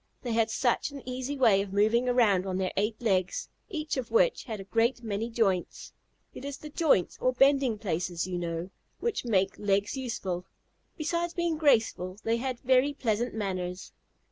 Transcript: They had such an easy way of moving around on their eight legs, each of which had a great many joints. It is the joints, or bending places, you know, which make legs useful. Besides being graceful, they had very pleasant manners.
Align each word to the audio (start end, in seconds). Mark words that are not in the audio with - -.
They 0.23 0.31
had 0.33 0.49
such 0.49 0.89
an 0.89 1.07
easy 1.07 1.37
way 1.37 1.61
of 1.61 1.71
moving 1.73 2.09
around 2.09 2.47
on 2.47 2.57
their 2.57 2.71
eight 2.75 2.99
legs, 3.03 3.49
each 3.69 3.97
of 3.97 4.09
which 4.09 4.45
had 4.45 4.59
a 4.59 4.63
great 4.63 5.03
many 5.03 5.29
joints. 5.29 5.93
It 6.33 6.43
is 6.43 6.57
the 6.57 6.71
joints, 6.71 7.19
or 7.21 7.33
bending 7.33 7.77
places, 7.77 8.25
you 8.25 8.39
know, 8.39 8.71
which 8.99 9.25
make 9.25 9.59
legs 9.59 9.95
useful. 9.95 10.47
Besides 10.97 11.35
being 11.35 11.55
graceful, 11.55 12.17
they 12.23 12.37
had 12.37 12.59
very 12.61 12.93
pleasant 12.95 13.35
manners. 13.35 13.93